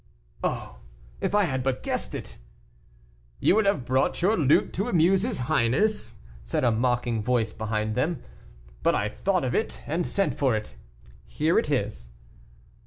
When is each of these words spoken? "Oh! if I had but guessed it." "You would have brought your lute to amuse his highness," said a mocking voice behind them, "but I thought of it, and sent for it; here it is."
"Oh! 0.43 0.79
if 1.19 1.35
I 1.35 1.43
had 1.43 1.61
but 1.61 1.83
guessed 1.83 2.15
it." 2.15 2.39
"You 3.39 3.53
would 3.55 3.67
have 3.67 3.85
brought 3.85 4.19
your 4.23 4.35
lute 4.35 4.73
to 4.73 4.87
amuse 4.89 5.21
his 5.21 5.37
highness," 5.41 6.17
said 6.41 6.63
a 6.63 6.71
mocking 6.71 7.21
voice 7.21 7.53
behind 7.53 7.93
them, 7.93 8.23
"but 8.81 8.95
I 8.95 9.09
thought 9.09 9.43
of 9.43 9.53
it, 9.53 9.81
and 9.85 10.07
sent 10.07 10.33
for 10.33 10.55
it; 10.55 10.75
here 11.27 11.59
it 11.59 11.69
is." 11.69 12.13